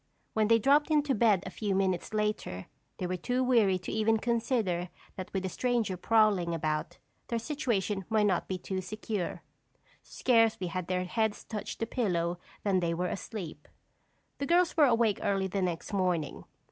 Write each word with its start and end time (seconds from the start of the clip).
When 0.33 0.47
they 0.47 0.57
dropped 0.57 0.89
into 0.89 1.13
bed 1.13 1.43
a 1.45 1.51
few 1.51 1.75
minutes 1.75 2.11
later, 2.11 2.65
they 2.97 3.05
were 3.05 3.17
too 3.17 3.43
weary 3.43 3.77
to 3.77 3.91
even 3.91 4.17
consider 4.17 4.89
that 5.15 5.31
with 5.31 5.45
a 5.45 5.49
stranger 5.49 5.95
prowling 5.95 6.55
about, 6.55 6.97
their 7.27 7.37
situation 7.37 8.05
might 8.09 8.25
not 8.25 8.47
be 8.47 8.57
too 8.57 8.81
secure. 8.81 9.43
Scarcely 10.01 10.65
had 10.69 10.87
their 10.87 11.03
heads 11.03 11.43
touched 11.43 11.81
the 11.81 11.85
pillow 11.85 12.39
than 12.63 12.79
they 12.79 12.95
were 12.95 13.09
asleep. 13.09 13.67
The 14.39 14.47
girls 14.47 14.75
were 14.75 14.87
awake 14.87 15.19
early 15.21 15.45
the 15.45 15.61
next 15.61 15.93
morning. 15.93 16.45